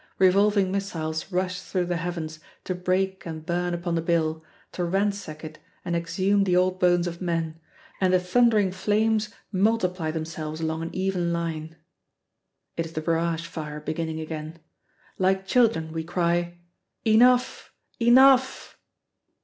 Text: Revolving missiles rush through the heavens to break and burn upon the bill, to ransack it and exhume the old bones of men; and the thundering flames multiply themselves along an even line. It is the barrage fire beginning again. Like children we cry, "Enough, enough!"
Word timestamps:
Revolving 0.17 0.71
missiles 0.71 1.31
rush 1.31 1.61
through 1.61 1.85
the 1.85 1.97
heavens 1.97 2.39
to 2.63 2.73
break 2.73 3.23
and 3.27 3.45
burn 3.45 3.75
upon 3.75 3.93
the 3.93 4.01
bill, 4.01 4.43
to 4.71 4.83
ransack 4.83 5.43
it 5.43 5.59
and 5.85 5.95
exhume 5.95 6.43
the 6.43 6.55
old 6.55 6.79
bones 6.79 7.05
of 7.05 7.21
men; 7.21 7.59
and 8.01 8.11
the 8.11 8.19
thundering 8.19 8.71
flames 8.71 9.31
multiply 9.51 10.09
themselves 10.09 10.59
along 10.59 10.81
an 10.81 10.89
even 10.95 11.31
line. 11.31 11.75
It 12.75 12.87
is 12.87 12.93
the 12.93 13.01
barrage 13.01 13.45
fire 13.45 13.79
beginning 13.79 14.19
again. 14.19 14.57
Like 15.19 15.45
children 15.45 15.93
we 15.93 16.03
cry, 16.03 16.57
"Enough, 17.05 17.71
enough!" 17.99 18.79